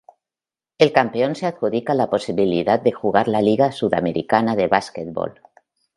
[0.79, 5.39] El campeón se adjudica la posibilidad de jugar la Liga Sudamericana de Basquetbol.